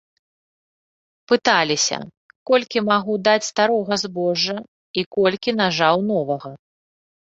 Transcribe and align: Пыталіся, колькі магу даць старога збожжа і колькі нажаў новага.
Пыталіся, 1.31 1.97
колькі 2.51 2.79
магу 2.91 3.13
даць 3.29 3.49
старога 3.51 3.93
збожжа 4.07 4.57
і 5.03 5.07
колькі 5.17 5.57
нажаў 5.63 5.95
новага. 6.13 6.51